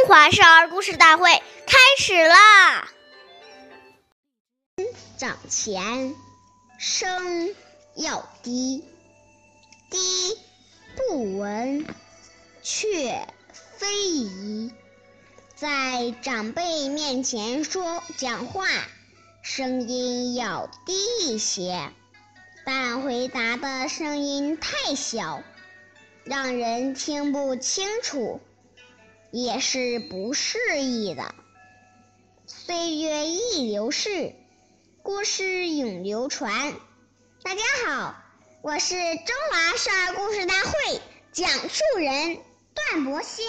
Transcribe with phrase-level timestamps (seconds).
[0.00, 1.30] 中华少儿故事大会
[1.66, 2.88] 开始啦！
[5.18, 6.14] 掌前，
[6.78, 7.54] 声
[7.96, 8.82] 要低，
[9.90, 10.38] 低
[10.96, 11.86] 不闻，
[12.62, 14.72] 却非宜。
[15.54, 18.66] 在长辈面前说讲话，
[19.42, 20.94] 声音要低
[21.26, 21.90] 一些，
[22.64, 25.42] 但回答的声音太小，
[26.24, 28.40] 让人听不清楚。
[29.30, 31.34] 也是不适宜的。
[32.46, 34.34] 岁月易流逝，
[35.02, 36.74] 故事永流传。
[37.44, 38.16] 大家好，
[38.60, 42.38] 我是中华少儿故事大会讲述人
[42.74, 43.44] 段博鑫，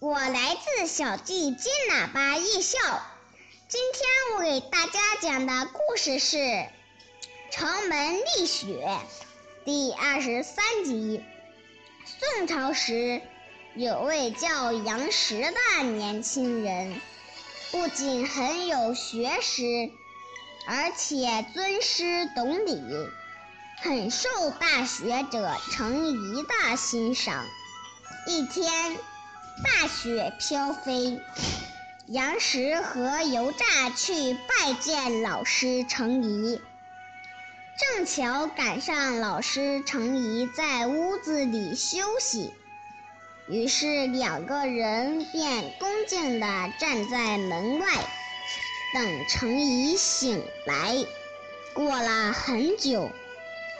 [0.00, 2.78] 我来自小季金喇叭艺校。
[3.68, 6.36] 今天我给大家讲的故事是
[7.52, 8.84] 《城门立雪》
[9.64, 11.22] 第二十三集。
[12.04, 13.22] 宋朝时。
[13.76, 16.98] 有位叫杨时的年轻人，
[17.70, 19.90] 不仅很有学识，
[20.66, 22.80] 而且尊师懂礼，
[23.82, 27.44] 很受大学者程颐的欣赏。
[28.26, 28.96] 一天，
[29.62, 31.20] 大雪飘飞，
[32.06, 36.62] 杨时和尤炸去拜见老师程颐，
[37.78, 42.54] 正巧赶上老师程颐在屋子里休息。
[43.48, 46.46] 于是两个人便恭敬地
[46.80, 47.86] 站在门外，
[48.92, 50.96] 等程颐醒来。
[51.72, 53.08] 过了很久，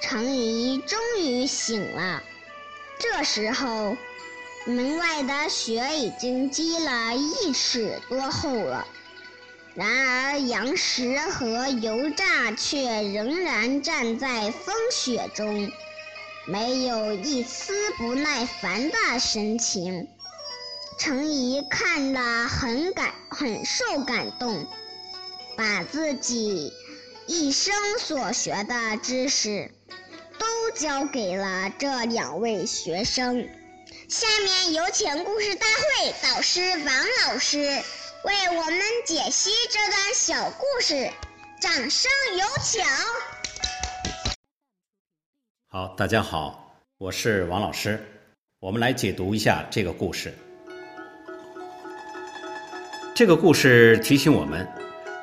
[0.00, 2.22] 程颐终于醒了。
[3.00, 3.96] 这时候，
[4.64, 8.86] 门外的雪已经积了一尺多厚了。
[9.74, 15.68] 然而杨时和尤诈却仍然站在风雪中。
[16.48, 20.08] 没有一丝不耐烦的神情，
[20.98, 24.66] 程颐看了很感很受感动，
[25.58, 26.72] 把自己
[27.26, 29.70] 一生所学的知识
[30.38, 33.46] 都教给了这两位学生。
[34.08, 41.12] 下面有请故事大会导师王老师为我们解析这段小故事，
[41.60, 42.82] 掌声有请。
[45.70, 48.02] 好，大家好，我是王老师，
[48.58, 50.32] 我们来解读一下这个故事。
[53.14, 54.66] 这个故事提醒我们，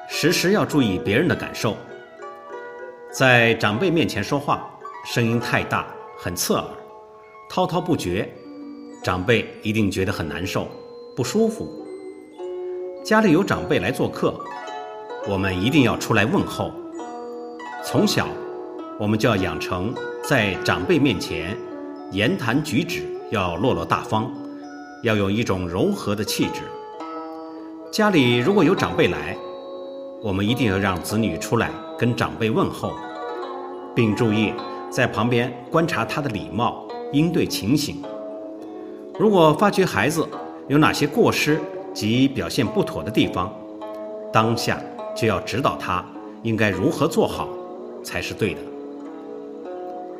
[0.07, 1.75] 时时要注意别人的感受。
[3.11, 4.69] 在长辈面前说话，
[5.03, 6.63] 声音太大，很刺耳，
[7.49, 8.31] 滔滔不绝，
[9.03, 10.67] 长辈一定觉得很难受、
[11.15, 11.67] 不舒服。
[13.03, 14.39] 家里有长辈来做客，
[15.27, 16.71] 我们一定要出来问候。
[17.83, 18.27] 从小。
[18.97, 19.93] 我们就要养成
[20.27, 21.55] 在长辈面前
[22.11, 24.27] 言谈举止要落落大方，
[25.03, 26.61] 要有一种柔和的气质。
[27.91, 29.37] 家里如果有长辈来，
[30.23, 32.93] 我们一定要让子女出来跟长辈问候，
[33.93, 34.51] 并注意
[34.89, 38.01] 在旁边观察他的礼貌应对情形。
[39.19, 40.27] 如果发觉孩子
[40.67, 41.61] 有哪些过失
[41.93, 43.53] 及表现不妥的地方，
[44.33, 44.81] 当下
[45.15, 46.03] 就要指导他
[46.41, 47.47] 应该如何做好
[48.03, 48.59] 才是对的。